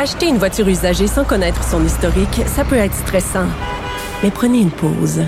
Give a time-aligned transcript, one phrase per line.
[0.00, 3.48] Acheter une voiture usagée sans connaître son historique, ça peut être stressant.
[4.22, 5.24] Mais prenez une pause.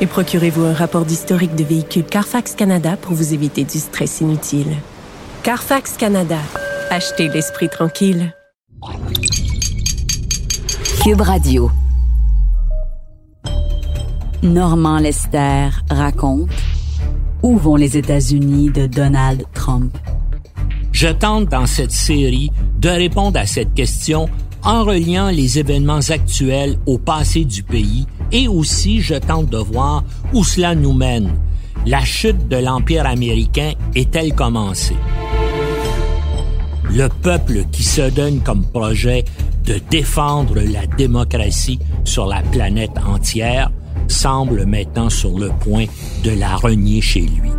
[0.00, 4.76] Et procurez-vous un rapport d'historique de véhicule Carfax Canada pour vous éviter du stress inutile.
[5.42, 6.38] Carfax Canada.
[6.88, 8.32] Achetez l'esprit tranquille.
[11.02, 11.68] Cube Radio.
[14.44, 16.48] Normand Lester raconte
[17.42, 19.98] Où vont les États-Unis de Donald Trump?
[21.04, 24.26] Je tente dans cette série de répondre à cette question
[24.62, 30.02] en reliant les événements actuels au passé du pays et aussi je tente de voir
[30.32, 31.34] où cela nous mène.
[31.84, 34.96] La chute de l'Empire américain est-elle commencée?
[36.90, 39.26] Le peuple qui se donne comme projet
[39.66, 43.70] de défendre la démocratie sur la planète entière
[44.08, 45.84] semble maintenant sur le point
[46.24, 47.50] de la renier chez lui.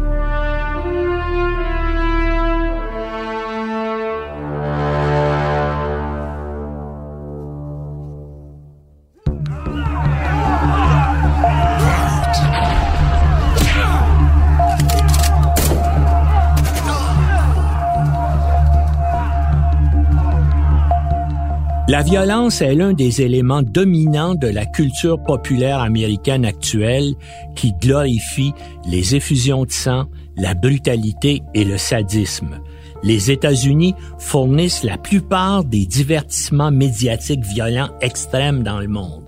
[21.88, 27.14] La violence est l'un des éléments dominants de la culture populaire américaine actuelle
[27.56, 28.54] qui glorifie
[28.88, 32.60] les effusions de sang, la brutalité et le sadisme.
[33.04, 39.25] Les États-Unis fournissent la plupart des divertissements médiatiques violents extrêmes dans le monde.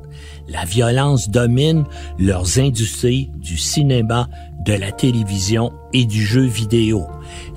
[0.47, 1.83] La violence domine
[2.17, 4.29] leurs industries du cinéma,
[4.65, 7.05] de la télévision et du jeu vidéo.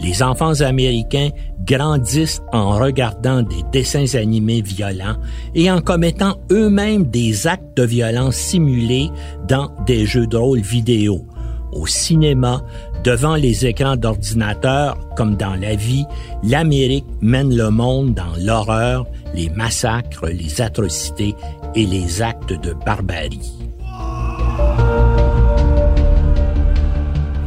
[0.00, 1.30] Les enfants américains
[1.64, 5.16] grandissent en regardant des dessins animés violents
[5.54, 9.10] et en commettant eux-mêmes des actes de violence simulés
[9.46, 11.26] dans des jeux de rôle vidéo.
[11.72, 12.62] Au cinéma,
[13.04, 16.04] devant les écrans d'ordinateur, comme dans la vie,
[16.42, 21.34] l'Amérique mène le monde dans l'horreur, les massacres, les atrocités
[21.74, 23.52] et les actes de barbarie.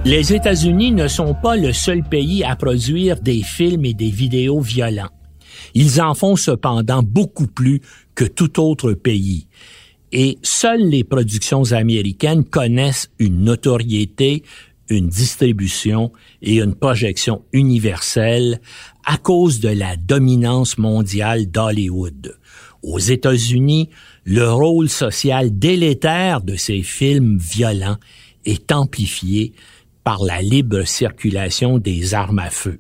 [0.05, 4.59] Les États-Unis ne sont pas le seul pays à produire des films et des vidéos
[4.59, 5.09] violents.
[5.73, 7.81] Ils en font cependant beaucoup plus
[8.15, 9.47] que tout autre pays.
[10.11, 14.43] Et seules les productions américaines connaissent une notoriété,
[14.89, 16.11] une distribution
[16.41, 18.59] et une projection universelle
[19.05, 22.37] à cause de la dominance mondiale d'Hollywood.
[22.83, 23.89] Aux États-Unis,
[24.25, 27.97] le rôle social délétère de ces films violents
[28.45, 29.53] est amplifié
[30.03, 32.79] par la libre circulation des armes à feu.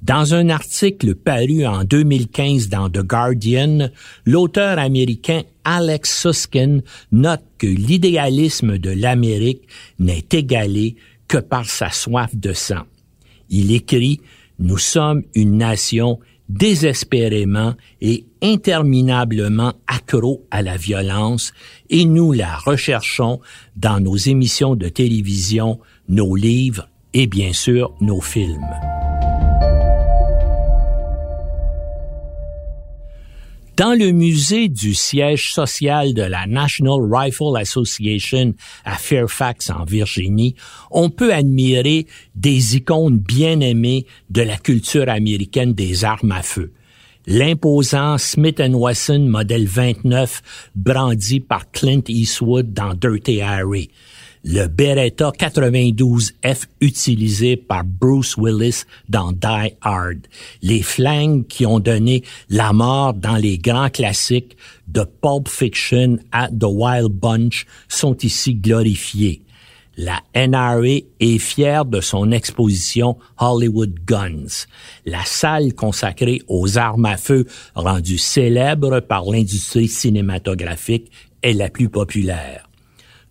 [0.00, 3.90] Dans un article paru en 2015 dans The Guardian,
[4.24, 6.80] l'auteur américain Alex Suskin
[7.12, 9.68] note que l'idéalisme de l'Amérique
[9.98, 10.96] n'est égalé
[11.26, 12.84] que par sa soif de sang.
[13.50, 14.20] Il écrit
[14.58, 21.52] Nous sommes une nation désespérément et interminablement accro à la violence
[21.90, 23.40] et nous la recherchons
[23.76, 25.78] dans nos émissions de télévision,
[26.08, 29.07] nos livres et bien sûr nos films.
[33.78, 40.56] Dans le musée du siège social de la National Rifle Association à Fairfax, en Virginie,
[40.90, 46.72] on peut admirer des icônes bien aimées de la culture américaine des armes à feu.
[47.28, 53.90] L'imposant Smith Wesson modèle 29 brandi par Clint Eastwood dans Dirty Harry
[54.44, 60.26] le Beretta 92F utilisé par Bruce Willis dans Die Hard,
[60.62, 64.56] les flingues qui ont donné la mort dans les grands classiques
[64.86, 69.42] de Pulp Fiction à The Wild Bunch sont ici glorifiés.
[70.00, 74.66] La NRA est fière de son exposition Hollywood Guns,
[75.04, 81.10] la salle consacrée aux armes à feu rendue célèbre par l'industrie cinématographique
[81.42, 82.67] est la plus populaire.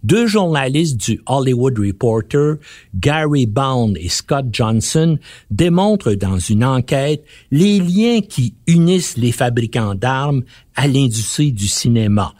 [0.04, 2.58] Deux journalistes du Hollywood Reporter,
[2.96, 5.18] Gary Bound et Scott Johnson,
[5.50, 10.44] démontrent dans une enquête les liens qui unissent les fabricants d'armes
[10.76, 12.34] à l'industrie du cinéma.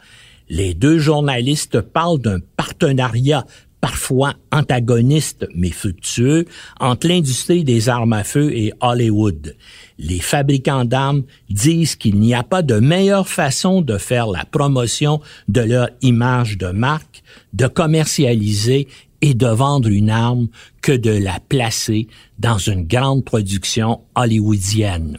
[0.48, 3.44] Les deux journalistes parlent d'un partenariat
[3.80, 6.46] parfois antagoniste mais fructueux
[6.80, 9.56] entre l'industrie des armes à feu et Hollywood.
[9.98, 15.20] Les fabricants d'armes disent qu'il n'y a pas de meilleure façon de faire la promotion
[15.48, 17.22] de leur image de marque,
[17.52, 18.88] de commercialiser
[19.20, 20.48] et de vendre une arme
[20.82, 22.06] que de la placer
[22.38, 25.18] dans une grande production hollywoodienne.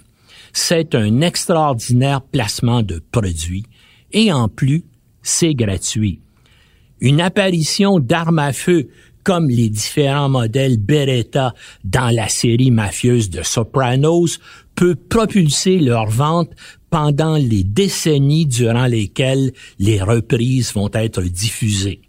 [0.53, 3.65] C'est un extraordinaire placement de produits
[4.11, 4.83] et en plus,
[5.21, 6.21] c'est gratuit.
[7.01, 8.89] Une apparition d'armes à feu
[9.23, 11.53] comme les différents modèles Beretta
[11.83, 14.39] dans la série mafieuse de Sopranos
[14.75, 16.51] peut propulser leur vente
[16.89, 22.01] pendant les décennies durant lesquelles les reprises vont être diffusées.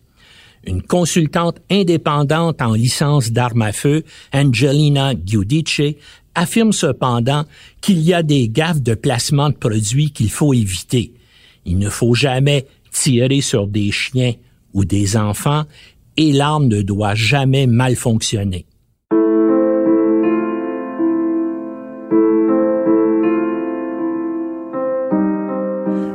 [0.64, 5.96] Une consultante indépendante en licence d'armes à feu, Angelina Giudice,
[6.34, 7.44] affirme cependant
[7.81, 11.12] qu'il y a des gaffes de placement de produits qu'il faut éviter.
[11.64, 14.34] Il ne faut jamais tirer sur des chiens
[14.75, 15.64] ou des enfants
[16.17, 18.67] et l'arme ne doit jamais mal fonctionner.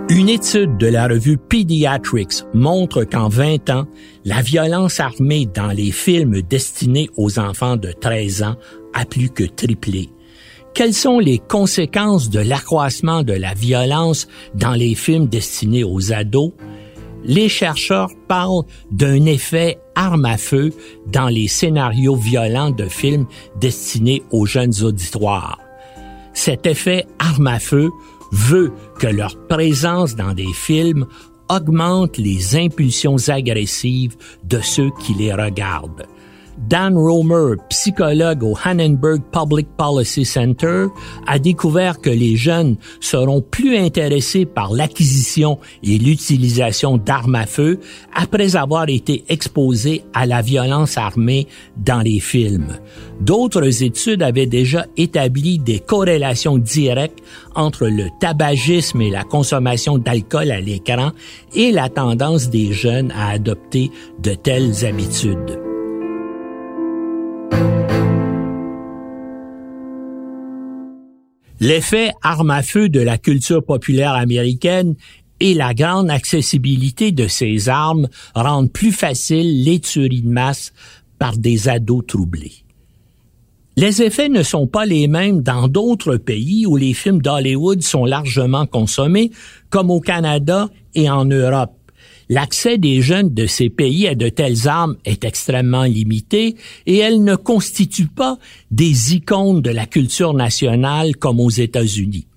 [0.08, 3.86] Une étude de la revue Pediatrics montre qu'en 20 ans,
[4.24, 8.56] la violence armée dans les films destinés aux enfants de 13 ans
[8.94, 10.10] a plus que triplé.
[10.76, 16.54] Quelles sont les conséquences de l'accroissement de la violence dans les films destinés aux ados?
[17.28, 20.72] Les chercheurs parlent d'un effet arme à feu
[21.08, 23.26] dans les scénarios violents de films
[23.60, 25.60] destinés aux jeunes auditoires.
[26.34, 27.90] Cet effet arme à feu
[28.32, 31.08] veut que leur présence dans des films
[31.50, 36.06] augmente les impulsions agressives de ceux qui les regardent.
[36.58, 40.88] Dan Romer, psychologue au Hannenberg Public Policy Center,
[41.28, 47.80] a découvert que les jeunes seront plus intéressés par l'acquisition et l'utilisation d'armes à feu
[48.14, 51.48] après avoir été exposés à la violence armée
[51.78, 52.78] dans les films.
[53.20, 57.20] D'autres études avaient déjà établi des corrélations directes
[57.54, 61.12] entre le tabagisme et la consommation d'alcool à l'écran
[61.54, 63.92] et la tendance des jeunes à adopter
[64.22, 65.65] de telles habitudes.
[71.66, 74.94] L'effet arme à feu de la culture populaire américaine
[75.40, 80.74] et la grande accessibilité de ces armes rendent plus facile les tueries de masse
[81.18, 82.54] par des ados troublés.
[83.78, 88.06] Les effets ne sont pas les mêmes dans d'autres pays où les films d'Hollywood sont
[88.06, 89.32] largement consommés,
[89.72, 91.85] comme au Canada et en Europe.
[92.30, 96.56] L'accès des jeunes de ces pays à de telles armes est extrêmement limité
[96.86, 98.38] et elles ne constituent pas
[98.72, 102.28] des icônes de la culture nationale comme aux États-Unis.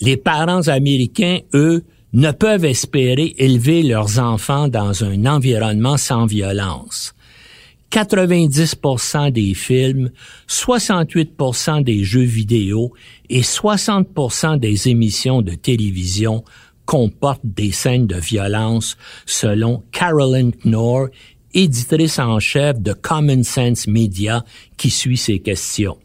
[0.00, 7.14] Les parents américains, eux, ne peuvent espérer élever leurs enfants dans un environnement sans violence.
[7.90, 10.10] 90% des films,
[10.48, 12.92] 68% des jeux vidéo
[13.30, 16.44] et 60% des émissions de télévision
[16.86, 18.96] comporte des scènes de violence
[19.26, 21.08] selon Carolyn Knorr,
[21.54, 24.44] éditrice en chef de Common Sense Media,
[24.76, 25.98] qui suit ces questions.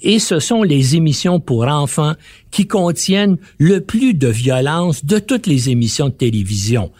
[0.00, 2.14] Et ce sont les émissions pour enfants
[2.50, 6.92] qui contiennent le plus de violence de toutes les émissions de télévision.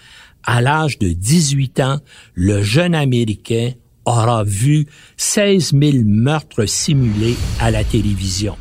[0.43, 2.01] À l'âge de 18 ans,
[2.35, 3.73] le jeune Américain
[4.05, 8.57] aura vu 16 000 meurtres simulés à la télévision.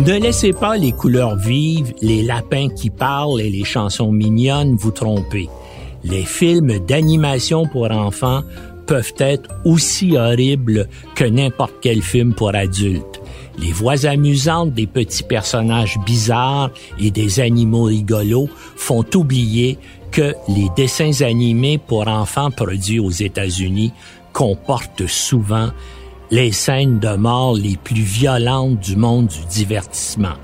[0.00, 4.92] Ne laissez pas les couleurs vives, les lapins qui parlent et les chansons mignonnes vous
[4.92, 5.48] tromper.
[6.04, 8.42] Les films d'animation pour enfants
[8.86, 13.20] peuvent être aussi horribles que n'importe quel film pour adultes.
[13.58, 19.78] Les voix amusantes des petits personnages bizarres et des animaux rigolos font oublier
[20.12, 23.92] que les dessins animés pour enfants produits aux États-Unis
[24.32, 25.70] comportent souvent
[26.30, 30.34] les scènes de mort les plus violentes du monde du divertissement.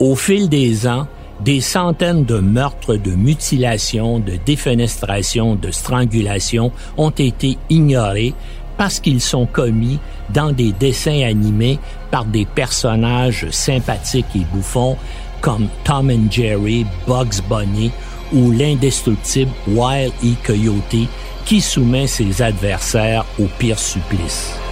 [0.00, 1.06] Au fil des ans,
[1.40, 8.34] des centaines de meurtres, de mutilations, de défenestrations, de strangulations ont été ignorés
[8.78, 9.98] parce qu'ils sont commis
[10.30, 11.78] dans des dessins animés
[12.10, 14.96] par des personnages sympathiques et bouffons
[15.40, 17.90] comme Tom and Jerry, Bugs Bunny
[18.32, 20.34] ou l'indestructible Wild E.
[20.44, 21.08] Coyote
[21.44, 24.65] qui soumet ses adversaires au pire supplice.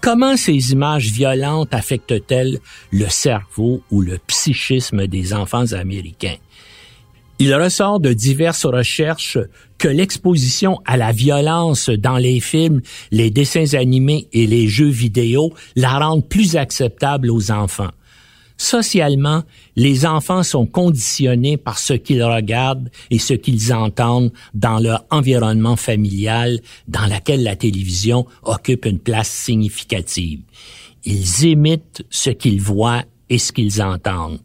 [0.00, 2.58] Comment ces images violentes affectent-elles
[2.90, 6.36] le cerveau ou le psychisme des enfants américains?
[7.38, 9.38] Il ressort de diverses recherches
[9.76, 12.80] que l'exposition à la violence dans les films,
[13.10, 17.90] les dessins animés et les jeux vidéo la rendent plus acceptable aux enfants.
[18.60, 19.42] Socialement,
[19.74, 25.76] les enfants sont conditionnés par ce qu'ils regardent et ce qu'ils entendent dans leur environnement
[25.76, 30.40] familial dans lequel la télévision occupe une place significative.
[31.06, 34.40] Ils imitent ce qu'ils voient et ce qu'ils entendent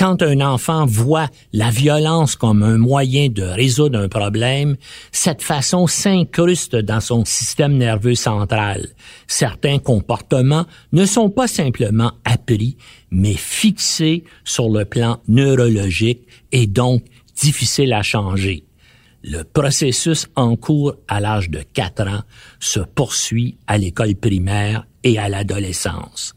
[0.00, 4.78] quand un enfant voit la violence comme un moyen de résoudre un problème,
[5.12, 8.88] cette façon s'incruste dans son système nerveux central.
[9.26, 12.78] Certains comportements ne sont pas simplement appris,
[13.10, 17.04] mais fixés sur le plan neurologique et donc
[17.36, 18.64] difficiles à changer.
[19.22, 22.22] Le processus en cours à l'âge de 4 ans
[22.58, 26.32] se poursuit à l'école primaire et à l'adolescence.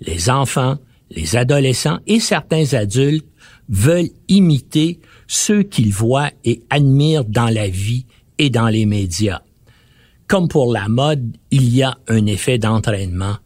[0.00, 0.78] Les enfants,
[1.10, 3.26] les adolescents et certains adultes
[3.68, 8.06] veulent imiter ceux qu'ils voient et admirent dans la vie
[8.38, 9.42] et dans les médias.
[10.26, 13.36] Comme pour la mode, il y a un effet d'entraînement,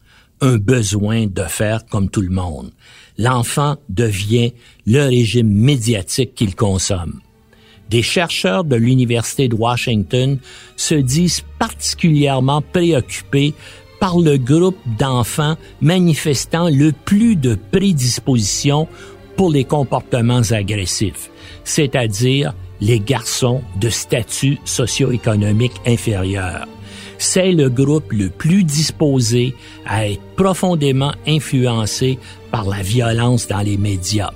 [0.41, 2.71] un besoin de faire comme tout le monde.
[3.17, 4.53] L'enfant devient
[4.85, 7.21] le régime médiatique qu'il consomme
[7.89, 10.39] des chercheurs de l'Université de Washington
[10.75, 13.53] se disent particulièrement préoccupés
[14.05, 18.87] par le groupe d'enfants manifestant le plus de prédisposition
[19.35, 21.31] pour les comportements agressifs,
[21.63, 26.67] c'est-à-dire les garçons de statut socio-économique inférieur.
[27.17, 29.55] C'est le groupe le plus disposé
[29.87, 32.19] à être profondément influencé
[32.51, 34.33] par la violence dans les médias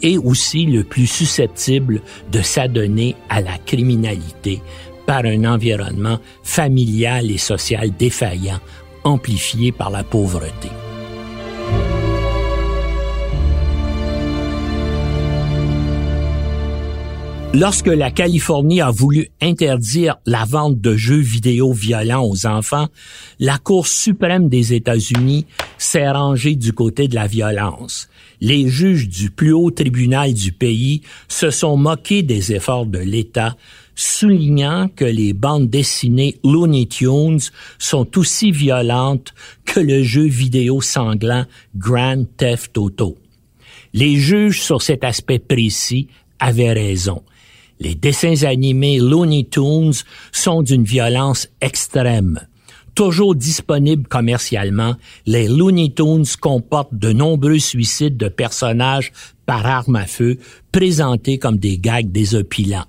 [0.00, 2.00] et aussi le plus susceptible
[2.32, 4.62] de s'adonner à la criminalité
[5.04, 8.60] par un environnement familial et social défaillant,
[9.04, 10.70] amplifié par la pauvreté.
[17.56, 22.88] Lorsque la Californie a voulu interdire la vente de jeux vidéo violents aux enfants,
[23.38, 25.46] la Cour suprême des États-Unis
[25.78, 28.08] s'est rangée du côté de la violence.
[28.40, 33.56] Les juges du plus haut tribunal du pays se sont moqués des efforts de l'État,
[33.94, 37.40] soulignant que les bandes dessinées Looney Tunes
[37.78, 39.34] sont aussi violentes
[39.64, 41.44] que le jeu vidéo sanglant
[41.76, 43.16] Grand Theft Auto.
[43.92, 46.08] Les juges sur cet aspect précis
[46.40, 47.22] avaient raison
[47.80, 49.92] les dessins animés Looney Tunes
[50.32, 52.40] sont d'une violence extrême.
[52.94, 54.94] Toujours disponibles commercialement,
[55.26, 59.12] les Looney Tunes comportent de nombreux suicides de personnages
[59.46, 60.38] par arme à feu
[60.70, 62.86] présentés comme des gags désopilants.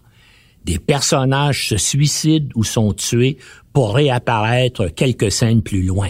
[0.66, 3.38] Des personnages se suicident ou sont tués
[3.72, 6.10] pour réapparaître quelques scènes plus loin.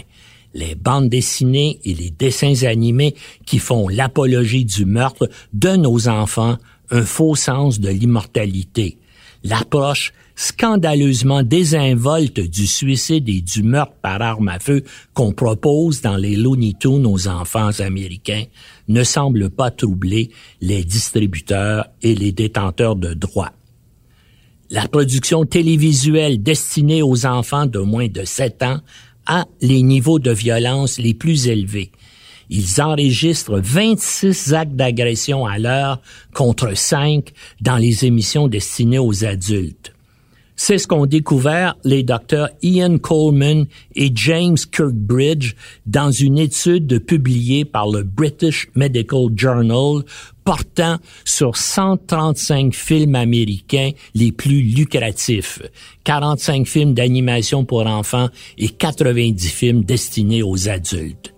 [0.54, 6.58] Les bandes dessinées et les dessins animés qui font l'apologie du meurtre de nos enfants
[6.90, 8.98] un faux sens de l'immortalité.
[9.44, 14.84] L'approche scandaleusement désinvolte du suicide et du meurtre par arme à feu
[15.14, 18.46] qu'on propose dans les Looney Tunes aux enfants américains
[18.88, 20.30] ne semble pas troubler
[20.62, 23.52] les distributeurs et les détenteurs de droits.
[24.76, 28.82] La production télévisuelle destinée aux enfants de moins de 7 ans
[29.26, 31.92] a les niveaux de violence les plus élevés
[32.50, 36.02] ils enregistrent 26 actes d'agression à l'heure
[36.34, 39.95] contre 5 dans les émissions destinées aux adultes.
[40.56, 45.54] C'est ce qu'ont découvert les docteurs Ian Coleman et James Kirkbridge
[45.86, 50.04] dans une étude publiée par le British Medical Journal
[50.46, 55.62] portant sur 135 films américains les plus lucratifs,
[56.04, 61.35] 45 films d'animation pour enfants et 90 films destinés aux adultes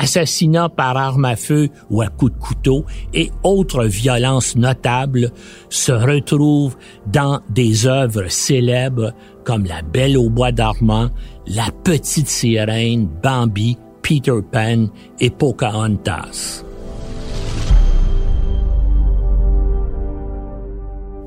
[0.00, 5.30] assassinats par arme à feu ou à coups de couteau et autres violences notables
[5.68, 6.76] se retrouvent
[7.06, 9.12] dans des œuvres célèbres
[9.44, 11.10] comme La Belle au bois d'Armand,
[11.46, 14.86] La Petite Sirène, Bambi, Peter Pan
[15.20, 16.64] et Pocahontas.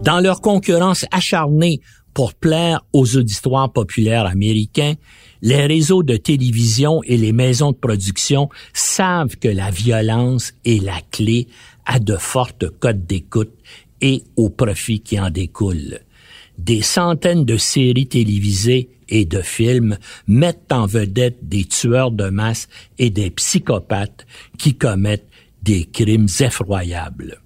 [0.02, 1.80] Dans leur concurrence acharnée
[2.14, 4.96] pour plaire aux auditoires populaires américains,
[5.42, 11.02] les réseaux de télévision et les maisons de production savent que la violence est la
[11.12, 11.48] clé
[11.86, 13.54] à de fortes cotes d'écoute
[14.02, 16.00] et au profit qui en découle.
[16.58, 22.68] Des centaines de séries télévisées et de films mettent en vedette des tueurs de masse
[23.00, 24.26] et des psychopathes
[24.58, 25.30] qui commettent
[25.62, 27.43] des crimes effroyables.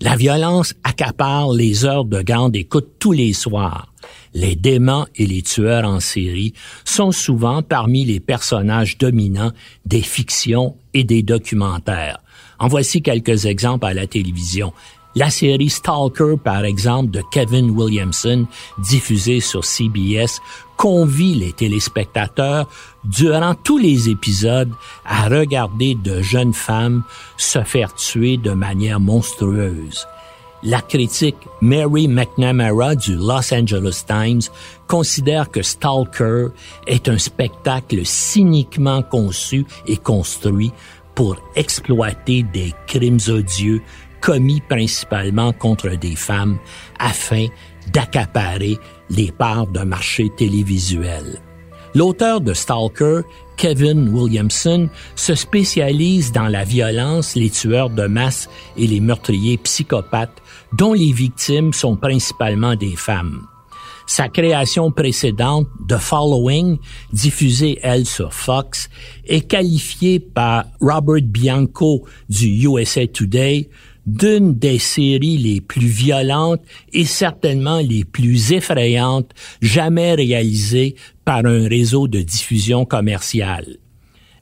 [0.00, 3.92] La violence accapare les heures de grande écoute tous les soirs.
[4.32, 9.50] Les démons et les tueurs en série sont souvent parmi les personnages dominants
[9.86, 12.20] des fictions et des documentaires.
[12.60, 14.72] En voici quelques exemples à la télévision.
[15.18, 18.46] La série Stalker, par exemple, de Kevin Williamson,
[18.78, 20.40] diffusée sur CBS,
[20.76, 22.68] convie les téléspectateurs
[23.02, 24.70] durant tous les épisodes
[25.04, 27.02] à regarder de jeunes femmes
[27.36, 30.06] se faire tuer de manière monstrueuse.
[30.62, 34.42] La critique Mary McNamara du Los Angeles Times
[34.86, 36.46] considère que Stalker
[36.86, 40.70] est un spectacle cyniquement conçu et construit
[41.16, 43.82] pour exploiter des crimes odieux
[44.20, 46.58] commis principalement contre des femmes
[46.98, 47.46] afin
[47.92, 48.78] d'accaparer
[49.10, 51.40] les parts d'un marché télévisuel.
[51.94, 53.22] L'auteur de Stalker,
[53.56, 60.42] Kevin Williamson, se spécialise dans la violence, les tueurs de masse et les meurtriers psychopathes
[60.72, 63.46] dont les victimes sont principalement des femmes.
[64.06, 66.78] Sa création précédente, The Following,
[67.12, 68.88] diffusée, elle, sur Fox,
[69.26, 73.68] est qualifiée par Robert Bianco du USA Today
[74.08, 76.62] d'une des séries les plus violentes
[76.92, 80.94] et certainement les plus effrayantes jamais réalisées
[81.26, 83.76] par un réseau de diffusion commerciale.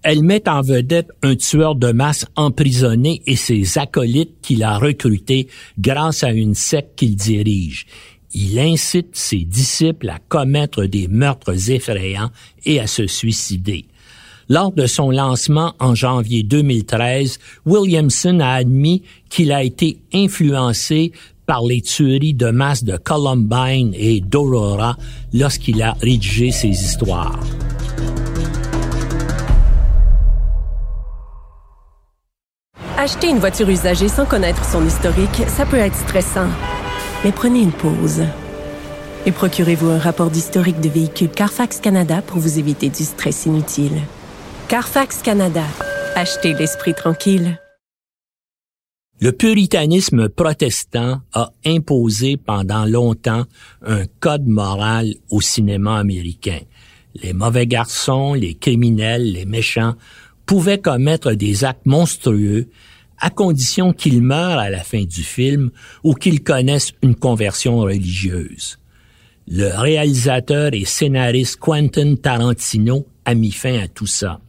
[0.04, 5.48] Elle met en vedette un tueur de masse emprisonné et ses acolytes qu'il a recrutés
[5.80, 7.86] grâce à une secte qu'il dirige.
[8.32, 12.30] Il incite ses disciples à commettre des meurtres effrayants
[12.64, 13.86] et à se suicider.
[14.48, 21.10] Lors de son lancement en janvier 2013, Williamson a admis qu'il a été influencé
[21.46, 24.96] par les tueries de masse de Columbine et d'Aurora
[25.32, 27.40] lorsqu'il a rédigé ses histoires.
[32.96, 36.48] Acheter une voiture usagée sans connaître son historique, ça peut être stressant.
[37.24, 38.22] Mais prenez une pause.
[39.26, 44.00] Et procurez-vous un rapport d'historique de véhicule Carfax Canada pour vous éviter du stress inutile.
[44.68, 45.62] Carfax Canada.
[46.16, 47.60] Achetez l'esprit tranquille.
[49.20, 53.44] Le puritanisme protestant a imposé pendant longtemps
[53.82, 56.58] un code moral au cinéma américain.
[57.22, 59.94] Les mauvais garçons, les criminels, les méchants
[60.46, 62.68] pouvaient commettre des actes monstrueux
[63.18, 65.70] à condition qu'ils meurent à la fin du film
[66.02, 68.80] ou qu'ils connaissent une conversion religieuse.
[69.46, 74.40] Le réalisateur et scénariste Quentin Tarantino a mis fin à tout ça.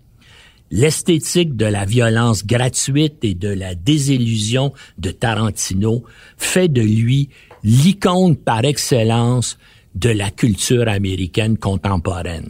[0.70, 6.04] L'esthétique de la violence gratuite et de la désillusion de Tarantino
[6.38, 7.30] fait de lui
[7.64, 9.58] l'icône par excellence
[9.96, 12.50] de la culture américaine contemporaine.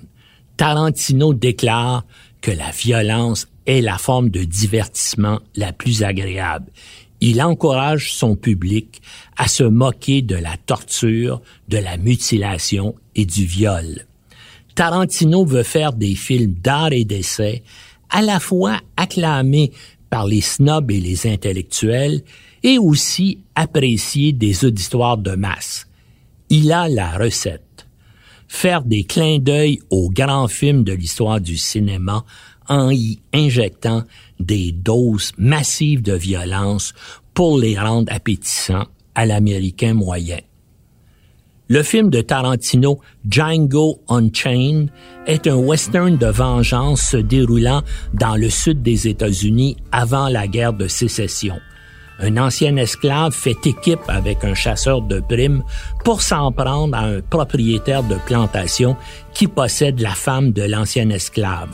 [0.58, 2.06] Tarantino déclare
[2.42, 6.72] que la violence est la forme de divertissement la plus agréable.
[7.22, 9.02] Il encourage son public
[9.38, 14.06] à se moquer de la torture, de la mutilation et du viol.
[14.76, 17.64] Tarantino veut faire des films d'art et d'essai
[18.10, 19.72] à la fois acclamé
[20.10, 22.24] par les snobs et les intellectuels
[22.64, 25.88] et aussi apprécié des auditoires de masse.
[26.50, 27.88] Il a la recette.
[28.48, 32.24] Faire des clins d'œil aux grands films de l'histoire du cinéma
[32.70, 34.04] en y injectant
[34.40, 36.94] des doses massives de violence
[37.34, 40.40] pour les rendre appétissants à l'américain moyen.
[41.70, 44.90] Le film de Tarantino Django Unchained
[45.26, 47.82] est un western de vengeance se déroulant
[48.14, 51.60] dans le sud des États-Unis avant la guerre de sécession.
[52.20, 55.62] Un ancien esclave fait équipe avec un chasseur de primes
[56.06, 58.96] pour s'en prendre à un propriétaire de plantation
[59.34, 61.70] qui possède la femme de l'ancien esclave.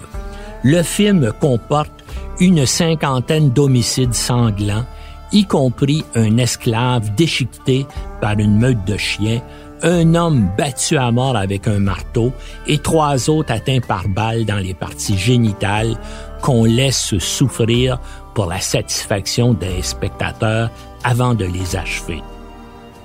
[0.63, 2.03] Le film comporte
[2.39, 4.85] une cinquantaine d'homicides sanglants,
[5.31, 7.85] y compris un esclave déchiqueté
[8.19, 9.41] par une meute de chiens,
[9.83, 12.31] un homme battu à mort avec un marteau
[12.67, 15.97] et trois autres atteints par balle dans les parties génitales
[16.41, 17.99] qu'on laisse souffrir
[18.33, 20.71] pour la satisfaction des spectateurs
[21.03, 22.21] avant de les achever.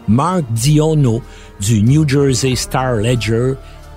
[0.07, 1.21] Mark Diono
[1.61, 3.55] du New Jersey Star Ledger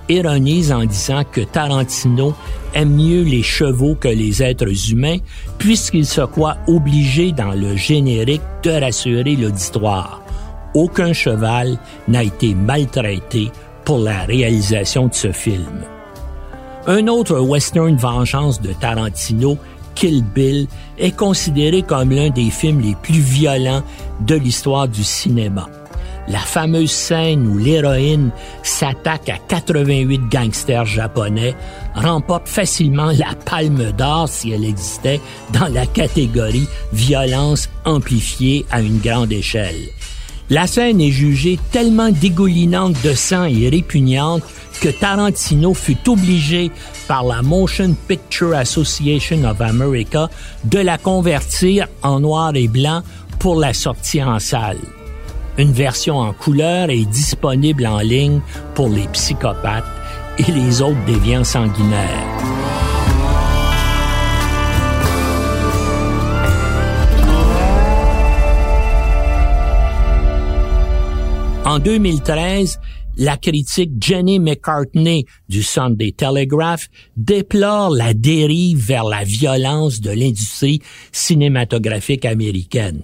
[0.09, 2.33] ironise en disant que Tarantino
[2.73, 5.17] aime mieux les chevaux que les êtres humains
[5.57, 10.20] puisqu'il se croit obligé dans le générique de rassurer l'auditoire
[10.73, 13.51] aucun cheval n'a été maltraité
[13.85, 15.85] pour la réalisation de ce film.
[16.87, 19.57] Un autre western vengeance de Tarantino,
[19.95, 23.83] Kill Bill, est considéré comme l'un des films les plus violents
[24.21, 25.67] de l'histoire du cinéma.
[26.27, 28.31] La fameuse scène où l'héroïne
[28.63, 31.55] s'attaque à 88 gangsters japonais
[31.95, 35.19] remporte facilement la palme d'or si elle existait
[35.51, 39.89] dans la catégorie violence amplifiée à une grande échelle.
[40.51, 44.43] La scène est jugée tellement dégoulinante de sang et répugnante
[44.81, 46.71] que Tarantino fut obligé
[47.07, 50.27] par la Motion Picture Association of America
[50.65, 53.01] de la convertir en noir et blanc
[53.39, 54.79] pour la sortie en salle.
[55.57, 58.41] Une version en couleur est disponible en ligne
[58.75, 59.85] pour les psychopathes
[60.37, 62.90] et les autres déviants sanguinaires.
[71.71, 72.81] En 2013,
[73.15, 80.81] la critique Jenny McCartney du Sunday Telegraph déplore la dérive vers la violence de l'industrie
[81.13, 83.03] cinématographique américaine.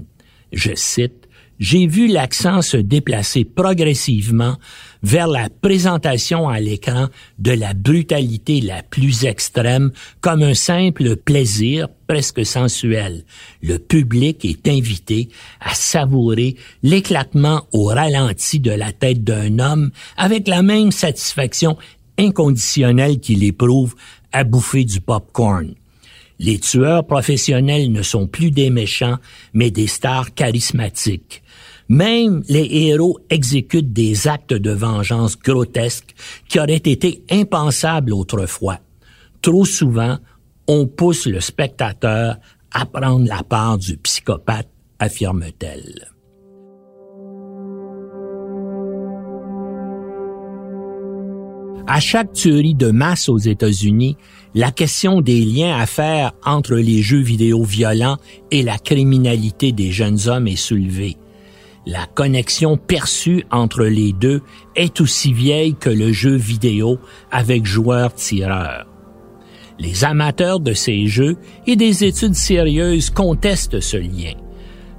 [0.52, 4.58] Je cite, j'ai vu l'accent se déplacer progressivement
[5.04, 7.08] vers la présentation à l'écran
[7.40, 13.24] de la brutalité la plus extrême comme un simple plaisir presque sensuel.
[13.62, 15.30] Le public est invité
[15.60, 21.78] à savourer l'éclatement au ralenti de la tête d'un homme avec la même satisfaction
[22.18, 23.96] inconditionnelle qu'il éprouve
[24.32, 25.74] à bouffer du popcorn.
[26.40, 29.18] Les tueurs professionnels ne sont plus des méchants,
[29.54, 31.42] mais des stars charismatiques.
[31.90, 36.16] Même les héros exécutent des actes de vengeance grotesques
[36.50, 38.80] qui auraient été impensables autrefois.
[39.42, 40.18] Trop souvent,
[40.68, 42.38] on pousse le spectateur
[42.72, 44.70] à prendre la part du psychopathe,
[45.00, 46.10] affirme-t-elle.
[51.90, 54.18] À chaque tuerie de masse aux États-Unis,
[54.54, 58.18] la question des liens à faire entre les jeux vidéo violents
[58.52, 61.16] et la criminalité des jeunes hommes est soulevée.
[61.90, 64.42] La connexion perçue entre les deux
[64.76, 67.00] est aussi vieille que le jeu vidéo
[67.32, 68.88] avec joueurs-tireurs.
[69.80, 74.34] Les amateurs de ces jeux et des études sérieuses contestent ce lien.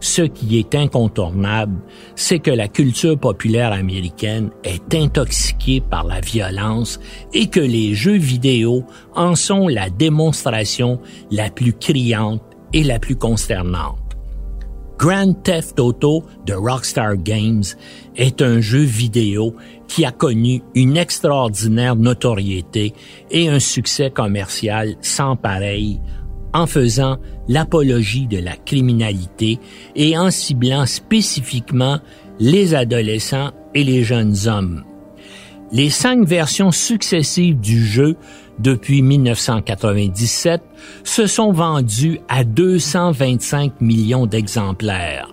[0.01, 1.79] Ce qui est incontournable,
[2.17, 7.01] c'est que la culture populaire américaine est intoxiquée par la violence
[7.35, 8.83] et que les jeux vidéo
[9.15, 12.41] en sont la démonstration la plus criante
[12.73, 14.08] et la plus consternante.
[14.99, 17.63] Grand Theft Auto de Rockstar Games
[18.17, 19.55] est un jeu vidéo
[19.87, 22.95] qui a connu une extraordinaire notoriété
[23.31, 26.01] et un succès commercial sans pareil
[26.53, 29.61] en faisant l'apologie de la criminalité
[29.95, 32.01] et en ciblant spécifiquement
[32.41, 34.83] les adolescents et les jeunes hommes.
[35.71, 38.17] Les cinq versions successives du jeu
[38.59, 40.63] depuis 1997
[41.05, 45.33] se sont vendues à 225 millions d'exemplaires.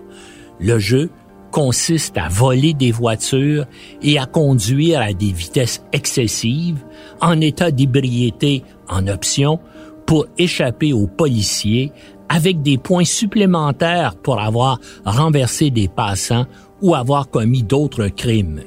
[0.60, 1.10] Le jeu
[1.50, 3.66] consiste à voler des voitures
[4.02, 6.84] et à conduire à des vitesses excessives
[7.20, 9.58] en état d'ébriété en option
[10.06, 11.92] pour échapper aux policiers
[12.28, 16.46] avec des points supplémentaires pour avoir renversé des passants
[16.82, 18.60] ou avoir commis d'autres crimes.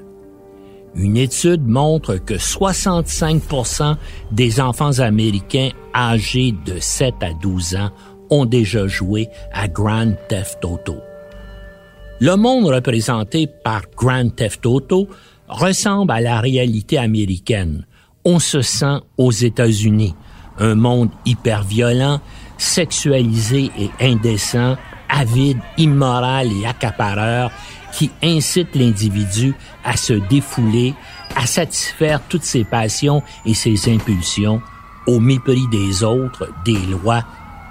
[1.01, 3.95] Une étude montre que 65%
[4.33, 7.91] des enfants américains âgés de 7 à 12 ans
[8.29, 10.97] ont déjà joué à Grand Theft Auto.
[12.19, 15.07] Le monde représenté par Grand Theft Auto
[15.47, 17.85] ressemble à la réalité américaine.
[18.25, 20.15] On se sent aux États-Unis,
[20.57, 22.19] un monde hyper violent,
[22.57, 24.75] sexualisé et indécent,
[25.07, 27.51] avide, immoral et accapareur
[27.91, 30.93] qui incite l'individu à se défouler,
[31.35, 34.61] à satisfaire toutes ses passions et ses impulsions
[35.07, 37.23] au mépris des autres, des lois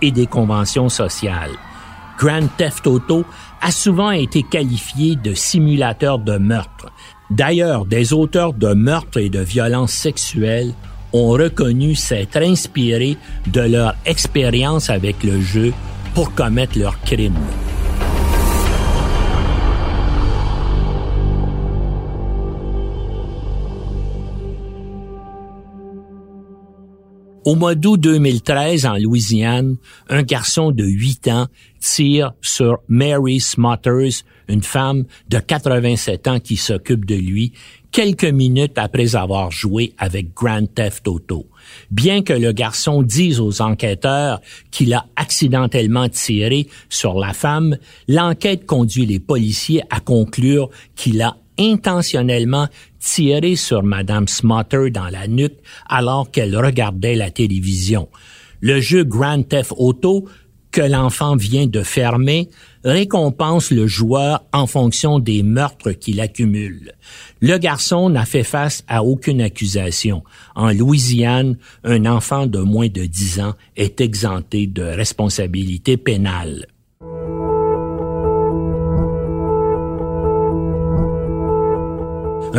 [0.03, 1.53] et des conventions sociales.
[2.19, 3.25] Grand Theft Auto
[3.61, 6.91] a souvent été qualifié de simulateur de meurtre.
[7.31, 10.73] D'ailleurs, des auteurs de meurtres et de violences sexuelles
[11.13, 15.73] ont reconnu s'être inspirés de leur expérience avec le jeu
[16.15, 17.39] pour commettre leurs crimes.
[27.45, 29.77] Au mois d'août 2013, en Louisiane,
[30.09, 31.47] un garçon de 8 ans
[31.81, 37.53] tire sur Mary Smothers, une femme de 87 ans qui s'occupe de lui,
[37.93, 41.47] quelques minutes après avoir joué avec Grand Theft Auto.
[41.91, 48.67] Bien que le garçon dise aux enquêteurs qu'il a accidentellement tiré sur la femme, l'enquête
[48.67, 52.69] conduit les policiers à conclure qu'il a intentionnellement
[53.01, 58.09] tiré sur Madame Smotter dans la nuque alors qu'elle regardait la télévision.
[58.61, 60.29] Le jeu Grand Theft Auto
[60.71, 62.49] que l'enfant vient de fermer
[62.85, 66.93] récompense le joueur en fonction des meurtres qu'il accumule.
[67.41, 70.23] Le garçon n'a fait face à aucune accusation.
[70.55, 76.67] En Louisiane, un enfant de moins de 10 ans est exempté de responsabilité pénale.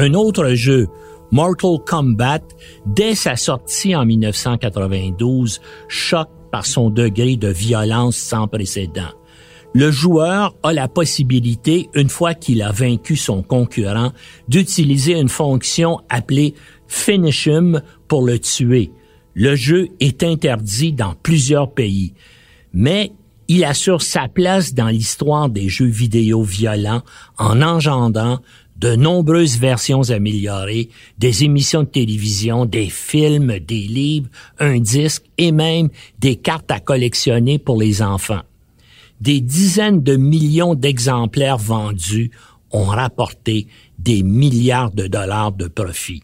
[0.02, 0.88] Un autre jeu,
[1.30, 2.40] Mortal Kombat,
[2.86, 5.60] dès sa sortie en 1992,
[5.90, 9.12] choque par son degré de violence sans précédent.
[9.74, 14.14] Le joueur a la possibilité, une fois qu'il a vaincu son concurrent,
[14.48, 16.54] d'utiliser une fonction appelée
[16.88, 18.94] Finish him pour le tuer.
[19.34, 22.14] Le jeu est interdit dans plusieurs pays,
[22.72, 23.12] mais
[23.50, 27.02] il assure sa place dans l'histoire des jeux vidéo violents
[27.40, 28.40] en engendrant
[28.80, 35.52] de nombreuses versions améliorées, des émissions de télévision, des films, des livres, un disque et
[35.52, 35.90] même
[36.20, 38.42] des cartes à collectionner pour les enfants.
[39.22, 42.32] des dizaines de millions d'exemplaires vendus
[42.72, 46.24] ont rapporté des milliards de dollars de profit.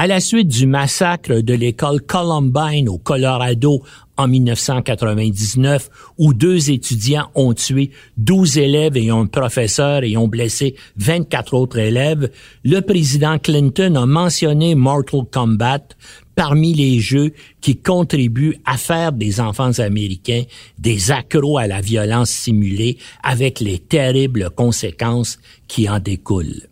[0.00, 3.82] À la suite du massacre de l'école Columbine au Colorado
[4.16, 10.76] en 1999, où deux étudiants ont tué 12 élèves et un professeur et ont blessé
[10.98, 12.30] 24 autres élèves,
[12.62, 15.88] le président Clinton a mentionné Mortal Kombat
[16.36, 20.44] parmi les jeux qui contribuent à faire des enfants américains
[20.78, 26.68] des accros à la violence simulée avec les terribles conséquences qui en découlent.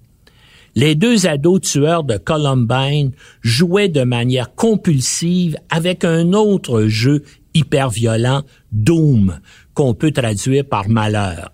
[0.76, 7.22] Les deux ados tueurs de Columbine jouaient de manière compulsive avec un autre jeu
[7.54, 9.40] hyper violent, Doom,
[9.72, 11.50] qu'on peut traduire par malheur.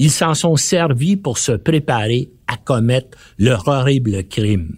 [0.00, 4.76] Ils s'en sont servis pour se préparer à commettre leur horrible crime.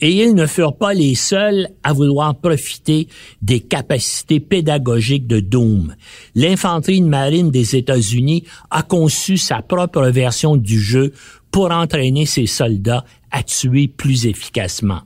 [0.00, 3.08] Et ils ne furent pas les seuls à vouloir profiter
[3.40, 5.94] des capacités pédagogiques de Doom.
[6.34, 11.14] L'infanterie de marine des États-Unis a conçu sa propre version du jeu
[11.56, 15.00] pour entraîner ses soldats à tuer plus efficacement.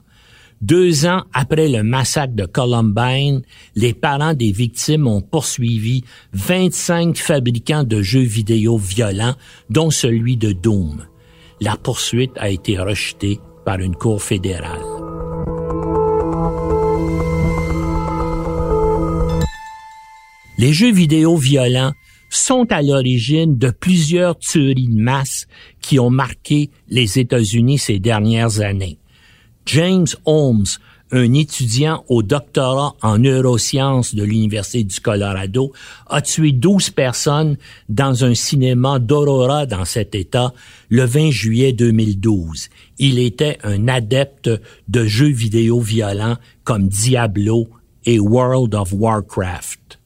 [0.60, 3.42] Deux ans après le massacre de Columbine,
[3.76, 9.36] les parents des victimes ont poursuivi 25 fabricants de jeux vidéo violents,
[9.68, 11.06] dont celui de Doom.
[11.60, 14.82] La poursuite a été rejetée par une cour fédérale.
[20.58, 21.92] Les jeux vidéo violents
[22.30, 25.46] sont à l'origine de plusieurs tueries de masse
[25.80, 28.98] qui ont marqué les États-Unis ces dernières années.
[29.66, 30.64] James Holmes,
[31.12, 35.72] un étudiant au doctorat en neurosciences de l'Université du Colorado,
[36.06, 37.56] a tué 12 personnes
[37.88, 40.52] dans un cinéma d'Aurora dans cet État
[40.88, 42.68] le 20 juillet 2012.
[42.98, 44.50] Il était un adepte
[44.88, 47.68] de jeux vidéo violents comme Diablo
[48.04, 49.99] et World of Warcraft.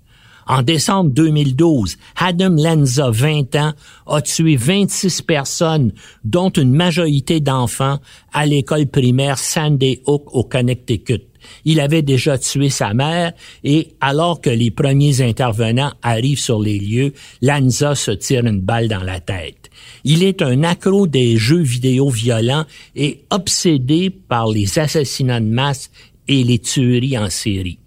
[0.46, 3.72] En décembre 2012, Adam Lanza, 20 ans,
[4.06, 5.92] a tué 26 personnes,
[6.24, 7.98] dont une majorité d'enfants,
[8.32, 11.22] à l'école primaire Sandy Hook au Connecticut.
[11.64, 16.78] Il avait déjà tué sa mère et alors que les premiers intervenants arrivent sur les
[16.78, 19.70] lieux, Lanza se tire une balle dans la tête.
[20.04, 22.64] Il est un accro des jeux vidéo violents
[22.96, 25.90] et obsédé par les assassinats de masse
[26.28, 27.78] et les tueries en série.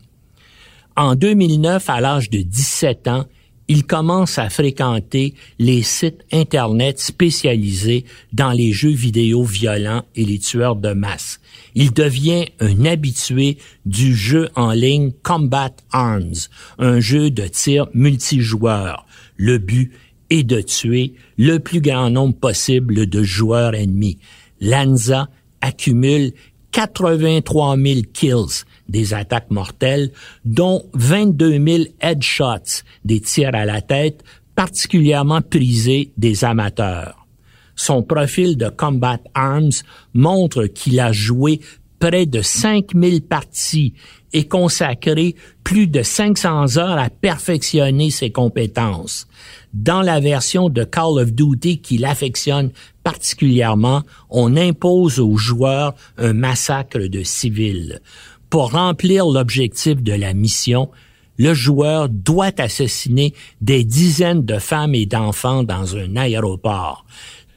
[0.98, 3.26] En 2009, à l'âge de 17 ans,
[3.68, 10.40] il commence à fréquenter les sites Internet spécialisés dans les jeux vidéo violents et les
[10.40, 11.40] tueurs de masse.
[11.76, 16.48] Il devient un habitué du jeu en ligne Combat Arms,
[16.80, 19.06] un jeu de tir multijoueur.
[19.36, 19.92] Le but
[20.32, 24.18] est de tuer le plus grand nombre possible de joueurs ennemis.
[24.62, 25.30] Lanza
[25.62, 26.32] accumule
[26.72, 30.12] 83 000 kills, des attaques mortelles,
[30.46, 34.24] dont 22 000 headshots, des tirs à la tête,
[34.56, 37.28] particulièrement prisés des amateurs.
[37.76, 41.62] Son profil de Combat Arms montre qu'il a joué
[42.00, 43.94] près de 5000 parties
[44.34, 49.28] et consacré plus de 500 heures à perfectionner ses compétences.
[49.74, 52.72] Dans la version de Call of Duty qu'il affectionne
[53.04, 58.02] particulièrement, on impose aux joueurs un massacre de civils.
[58.50, 60.90] Pour remplir l'objectif de la mission,
[61.38, 67.06] le joueur doit assassiner des dizaines de femmes et d'enfants dans un aéroport.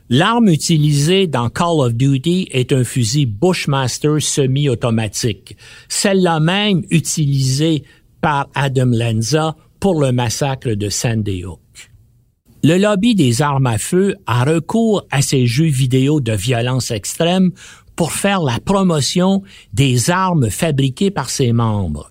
[0.09, 5.57] L'arme utilisée dans Call of Duty est un fusil Bushmaster semi-automatique,
[5.88, 7.85] celle-là même utilisée
[8.20, 11.61] par Adam Lanza pour le massacre de Sandy Hook.
[12.62, 17.53] Le lobby des armes à feu a recours à ces jeux vidéo de violence extrême
[18.00, 19.42] pour faire la promotion
[19.74, 22.10] des armes fabriquées par ses membres.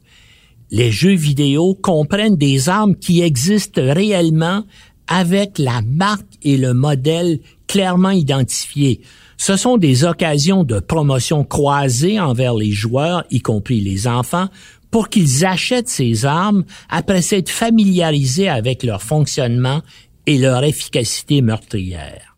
[0.70, 4.66] Les jeux vidéo comprennent des armes qui existent réellement
[5.08, 9.02] avec la marque et le modèle clairement identifiés.
[9.38, 14.50] Ce sont des occasions de promotion croisée envers les joueurs, y compris les enfants,
[14.92, 19.82] pour qu'ils achètent ces armes après s'être familiarisés avec leur fonctionnement
[20.28, 22.29] et leur efficacité meurtrière.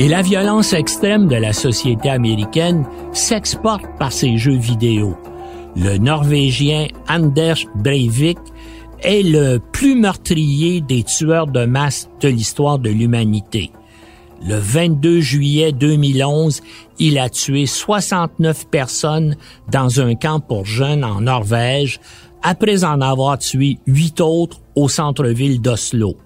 [0.00, 5.14] Et la violence extrême de la société américaine s'exporte par ces jeux vidéo.
[5.76, 8.38] Le Norvégien Anders Breivik
[9.02, 13.72] est le plus meurtrier des tueurs de masse de l'histoire de l'humanité.
[14.42, 16.62] Le 22 juillet 2011,
[16.98, 19.36] il a tué 69 personnes
[19.70, 22.00] dans un camp pour jeunes en Norvège,
[22.42, 26.16] après en avoir tué huit autres au centre-ville d'Oslo.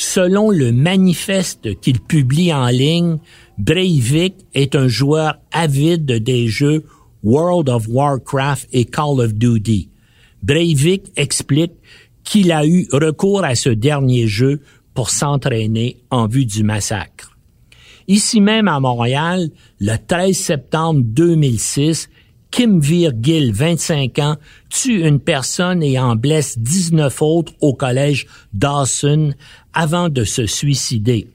[0.00, 3.18] Selon le manifeste qu'il publie en ligne,
[3.58, 6.84] Breivik est un joueur avide des jeux
[7.24, 9.90] World of Warcraft et Call of Duty.
[10.44, 11.72] Breivik explique
[12.22, 14.60] qu'il a eu recours à ce dernier jeu
[14.94, 17.36] pour s'entraîner en vue du massacre.
[18.06, 22.08] Ici même à Montréal, le 13 septembre 2006,
[22.50, 24.36] Kim Virgil, 25 ans,
[24.70, 29.34] tue une personne et en blesse 19 autres au collège Dawson
[29.74, 31.28] avant de se suicider.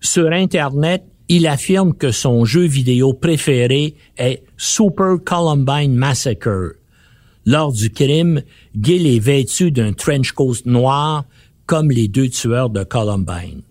[0.00, 6.74] Sur Internet, il affirme que son jeu vidéo préféré est Super Columbine Massacre.
[7.44, 8.42] Lors du crime,
[8.80, 11.24] Gill est vêtu d'un trench coat noir
[11.66, 13.62] comme les deux tueurs de Columbine.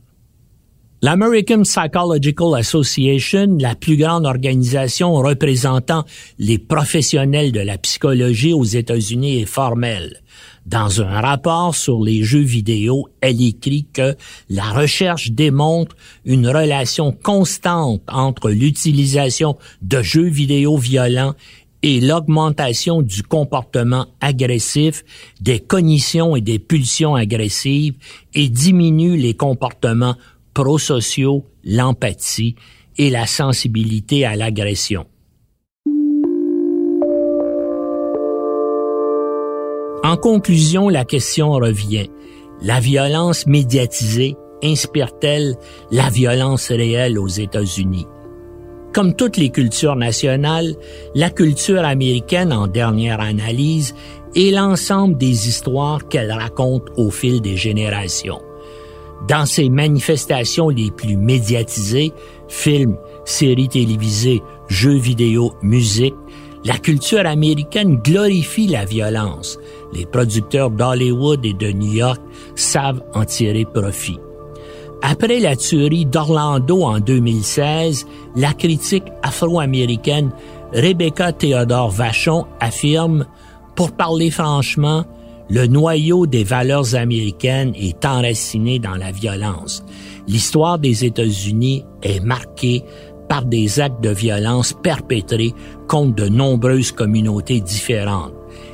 [1.06, 6.04] L'American Psychological Association, la plus grande organisation représentant
[6.40, 10.24] les professionnels de la psychologie aux États-Unis, est formelle.
[10.66, 14.16] Dans un rapport sur les jeux vidéo, elle écrit que
[14.50, 21.36] la recherche démontre une relation constante entre l'utilisation de jeux vidéo violents
[21.84, 25.04] et l'augmentation du comportement agressif,
[25.40, 27.94] des cognitions et des pulsions agressives
[28.34, 30.16] et diminue les comportements
[30.56, 32.56] prosociaux, l'empathie
[32.98, 35.06] et la sensibilité à l'agression.
[40.04, 42.08] En conclusion, la question revient.
[42.62, 45.56] La violence médiatisée inspire-t-elle
[45.92, 48.08] la violence réelle aux États-Unis?
[48.94, 50.76] Comme toutes les cultures nationales,
[51.16, 53.94] la culture américaine en dernière analyse
[54.36, 58.45] est l'ensemble des histoires qu'elle raconte au fil des générations.
[59.28, 62.14] Dans ses manifestations les plus médiatisées,
[62.48, 66.14] films, séries télévisées, jeux vidéo, musique,
[66.64, 69.58] la culture américaine glorifie la violence.
[69.94, 72.22] Les producteurs d'Hollywood et de New York
[72.56, 74.20] savent en tirer profit.
[75.02, 80.32] Après la tuerie d'Orlando en 2016, la critique afro-américaine
[80.74, 83.26] Rebecca Theodore Vachon affirme,
[83.76, 85.06] pour parler franchement,
[85.50, 89.84] le noyau des valeurs américaines est enraciné dans la violence.
[90.28, 92.84] L'histoire des États-Unis est marquée
[93.30, 95.54] par des actes de violence perpétrés
[95.88, 98.34] contre de nombreuses communautés différentes.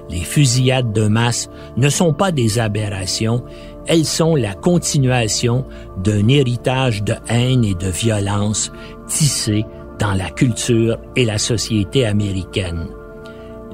[0.10, 3.44] Les fusillades de masse ne sont pas des aberrations,
[3.88, 5.66] elles sont la continuation
[6.04, 8.72] d'un héritage de haine et de violence
[9.08, 9.66] tissé
[10.00, 12.88] dans la culture et la société américaine.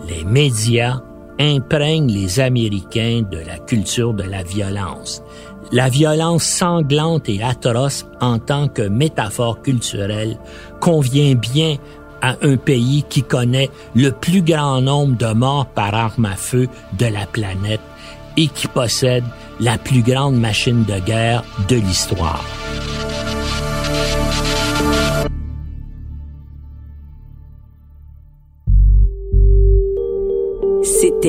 [0.08, 1.02] Les médias
[1.40, 5.24] imprègne les Américains de la culture de la violence.
[5.72, 10.38] La violence sanglante et atroce en tant que métaphore culturelle
[10.80, 11.76] convient bien
[12.22, 16.68] à un pays qui connaît le plus grand nombre de morts par arme à feu
[16.98, 17.82] de la planète
[18.38, 19.24] et qui possède
[19.60, 22.44] la plus grande machine de guerre de l'histoire.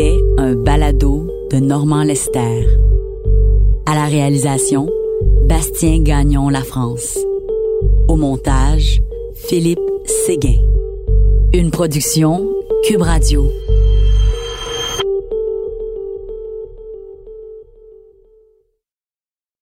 [0.00, 2.68] Un balado de Normand Lester.
[3.84, 4.88] À la réalisation,
[5.48, 7.18] Bastien Gagnon La France.
[8.06, 9.02] Au montage,
[9.34, 10.60] Philippe Séguin.
[11.52, 12.48] Une production
[12.84, 13.50] Cube Radio.